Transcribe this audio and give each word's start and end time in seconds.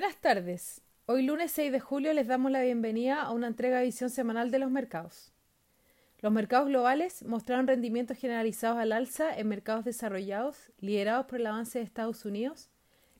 Buenas 0.00 0.16
tardes. 0.16 0.80
Hoy 1.04 1.24
lunes 1.24 1.52
6 1.52 1.72
de 1.72 1.78
julio 1.78 2.14
les 2.14 2.26
damos 2.26 2.50
la 2.50 2.62
bienvenida 2.62 3.20
a 3.20 3.32
una 3.32 3.48
entrega 3.48 3.80
de 3.80 3.84
visión 3.84 4.08
semanal 4.08 4.50
de 4.50 4.58
los 4.58 4.70
mercados. 4.70 5.30
Los 6.20 6.32
mercados 6.32 6.68
globales 6.68 7.22
mostraron 7.26 7.66
rendimientos 7.66 8.16
generalizados 8.16 8.78
al 8.78 8.92
alza 8.92 9.36
en 9.36 9.48
mercados 9.48 9.84
desarrollados, 9.84 10.56
liderados 10.78 11.26
por 11.26 11.38
el 11.38 11.46
avance 11.46 11.78
de 11.80 11.84
Estados 11.84 12.24
Unidos, 12.24 12.70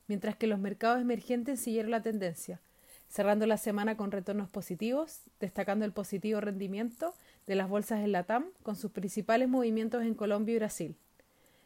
mientras 0.07 0.35
que 0.35 0.47
los 0.47 0.57
mercados 0.57 0.99
emergentes 0.99 1.59
siguieron 1.59 1.91
la 1.91 2.01
tendencia, 2.01 2.59
cerrando 3.07 3.45
la 3.45 3.57
semana 3.57 3.95
con 3.95 4.09
retornos 4.09 4.49
positivos, 4.49 5.21
destacando 5.39 5.85
el 5.85 5.91
positivo 5.91 6.41
rendimiento 6.41 7.13
de 7.45 7.53
las 7.53 7.69
bolsas 7.69 7.99
en 7.99 8.11
Latam 8.11 8.47
con 8.63 8.75
sus 8.75 8.89
principales 8.89 9.47
movimientos 9.47 10.01
en 10.01 10.15
Colombia 10.15 10.55
y 10.55 10.57
Brasil, 10.57 10.95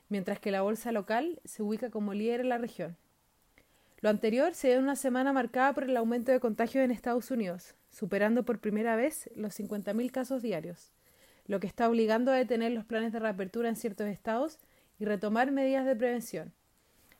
mientras 0.09 0.41
que 0.41 0.51
la 0.51 0.61
bolsa 0.61 0.91
local 0.91 1.39
se 1.45 1.63
ubica 1.63 1.89
como 1.89 2.13
líder 2.13 2.41
en 2.41 2.49
la 2.49 2.57
región. 2.57 2.97
Lo 4.05 4.11
anterior 4.11 4.53
se 4.53 4.67
dio 4.67 4.77
en 4.77 4.83
una 4.83 4.95
semana 4.95 5.33
marcada 5.33 5.73
por 5.73 5.85
el 5.85 5.97
aumento 5.97 6.31
de 6.31 6.39
contagios 6.39 6.85
en 6.85 6.91
Estados 6.91 7.31
Unidos, 7.31 7.73
superando 7.89 8.45
por 8.45 8.59
primera 8.59 8.95
vez 8.95 9.31
los 9.35 9.59
50.000 9.59 10.11
casos 10.11 10.43
diarios, 10.43 10.91
lo 11.47 11.59
que 11.59 11.65
está 11.65 11.89
obligando 11.89 12.31
a 12.31 12.35
detener 12.35 12.71
los 12.71 12.85
planes 12.85 13.13
de 13.13 13.19
reapertura 13.19 13.67
en 13.67 13.75
ciertos 13.75 14.05
estados 14.05 14.59
y 14.99 15.05
retomar 15.05 15.51
medidas 15.51 15.87
de 15.87 15.95
prevención, 15.95 16.53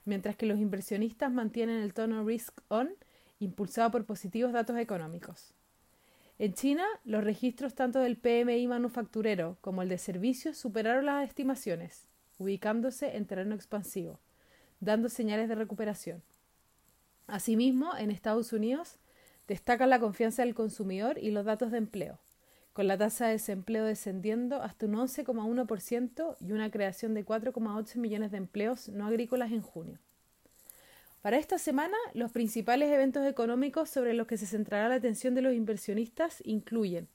mientras 0.03 0.35
que 0.35 0.45
los 0.45 0.59
inversionistas 0.59 1.31
mantienen 1.31 1.81
el 1.81 1.95
tono 1.95 2.23
risk 2.23 2.53
on, 2.67 2.91
impulsado 3.39 3.89
por 3.89 4.05
positivos 4.05 4.53
datos 4.53 4.77
económicos. 4.77 5.55
En 6.37 6.53
China, 6.53 6.85
los 7.03 7.23
registros 7.23 7.73
tanto 7.73 7.97
del 7.97 8.15
PMI 8.15 8.67
manufacturero 8.67 9.57
como 9.61 9.81
el 9.81 9.89
de 9.89 9.97
servicios 9.97 10.55
superaron 10.55 11.07
las 11.07 11.27
estimaciones, 11.27 12.07
ubicándose 12.37 13.17
en 13.17 13.25
terreno 13.25 13.55
expansivo, 13.55 14.19
dando 14.79 15.09
señales 15.09 15.49
de 15.49 15.55
recuperación. 15.55 16.21
Asimismo, 17.27 17.91
en 17.97 18.11
Estados 18.11 18.53
Unidos 18.53 18.97
destacan 19.47 19.89
la 19.89 19.99
confianza 19.99 20.43
del 20.43 20.53
consumidor 20.53 21.17
y 21.17 21.31
los 21.31 21.45
datos 21.45 21.71
de 21.71 21.79
empleo, 21.79 22.19
con 22.73 22.87
la 22.87 22.97
tasa 22.97 23.25
de 23.25 23.33
desempleo 23.33 23.85
descendiendo 23.85 24.61
hasta 24.61 24.85
un 24.85 24.93
11,1% 24.93 26.37
y 26.39 26.51
una 26.51 26.69
creación 26.69 27.13
de 27.13 27.25
4,8 27.25 27.97
millones 27.97 28.31
de 28.31 28.37
empleos 28.37 28.89
no 28.89 29.07
agrícolas 29.07 29.51
en 29.51 29.61
junio. 29.61 29.99
Para 31.21 31.37
esta 31.37 31.57
semana, 31.57 31.97
los 32.13 32.31
principales 32.31 32.91
eventos 32.91 33.25
económicos 33.25 33.89
sobre 33.89 34.13
los 34.13 34.27
que 34.27 34.37
se 34.37 34.45
centrará 34.45 34.89
la 34.89 34.95
atención 34.95 35.33
de 35.33 35.41
los 35.41 35.55
inversionistas 35.55 36.43
incluyen 36.45 37.07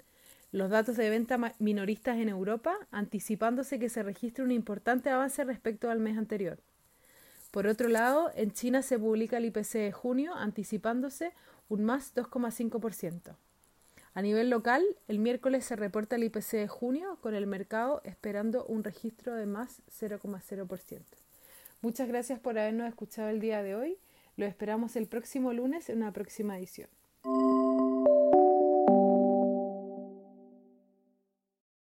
los 0.51 0.71
datos 0.71 0.97
de 0.97 1.09
venta 1.09 1.39
minoristas 1.61 2.19
en 2.19 2.29
Europa, 2.29 2.75
anticipándose 2.91 3.79
que 3.79 3.89
se 3.89 4.03
registre 4.03 4.43
un 4.43 4.51
importante 4.51 5.09
avance 5.09 5.45
respecto 5.45 5.89
al 5.89 6.01
mes 6.01 6.19
anterior 6.19 6.59
por 7.51 7.67
otro 7.67 7.89
lado, 7.89 8.31
en 8.35 8.53
China 8.53 8.83
se 8.83 8.99
publica 8.99 9.39
el 9.39 9.47
IPC 9.47 9.73
de 9.73 9.93
junio, 9.93 10.35
anticipándose 10.35 11.33
un 11.69 11.85
más 11.85 12.15
2,5%. 12.15 13.37
A 14.13 14.23
nivel 14.23 14.51
local, 14.51 14.85
el 15.09 15.19
miércoles 15.19 15.65
se 15.65 15.77
reporta 15.77 16.17
el 16.17 16.25
IPC 16.25 16.53
de 16.53 16.69
junio, 16.69 17.19
con 17.21 17.35
el 17.35 17.47
mercado 17.47 18.03
esperando 18.05 18.65
un 18.67 18.85
registro 18.85 19.35
de 19.35 19.47
más 19.47 19.83
0,0%. 20.01 21.03
Muchas 21.81 22.09
gracias 22.09 22.39
por 22.39 22.59
habernos 22.59 22.89
escuchado 22.89 23.31
el 23.31 23.41
día 23.41 23.63
de 23.63 23.75
hoy. 23.75 23.99
Lo 24.37 24.47
esperamos 24.47 24.97
el 24.97 25.07
próximo 25.07 25.53
lunes 25.53 25.89
en 25.89 25.99
una 25.99 26.13
próxima 26.13 26.59
edición. 26.59 26.89